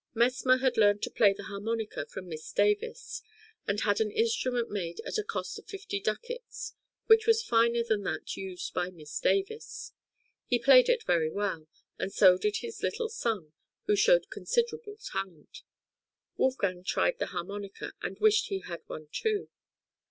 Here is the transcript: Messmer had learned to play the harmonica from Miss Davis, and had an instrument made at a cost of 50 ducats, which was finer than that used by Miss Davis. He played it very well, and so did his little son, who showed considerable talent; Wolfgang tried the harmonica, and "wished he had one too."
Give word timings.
Messmer 0.15 0.57
had 0.61 0.77
learned 0.77 1.03
to 1.03 1.11
play 1.11 1.31
the 1.31 1.43
harmonica 1.43 2.07
from 2.07 2.27
Miss 2.27 2.51
Davis, 2.51 3.21
and 3.67 3.81
had 3.81 4.01
an 4.01 4.09
instrument 4.09 4.67
made 4.71 4.99
at 5.01 5.19
a 5.19 5.23
cost 5.23 5.59
of 5.59 5.67
50 5.67 5.99
ducats, 5.99 6.73
which 7.05 7.27
was 7.27 7.43
finer 7.43 7.83
than 7.83 8.01
that 8.01 8.35
used 8.35 8.73
by 8.73 8.89
Miss 8.89 9.19
Davis. 9.19 9.91
He 10.47 10.57
played 10.57 10.89
it 10.89 11.03
very 11.03 11.29
well, 11.29 11.67
and 11.99 12.11
so 12.11 12.39
did 12.39 12.57
his 12.61 12.81
little 12.81 13.09
son, 13.09 13.53
who 13.83 13.95
showed 13.95 14.31
considerable 14.31 14.97
talent; 14.97 15.61
Wolfgang 16.35 16.83
tried 16.83 17.19
the 17.19 17.27
harmonica, 17.27 17.93
and 18.01 18.17
"wished 18.17 18.47
he 18.47 18.61
had 18.61 18.81
one 18.87 19.07
too." 19.11 19.49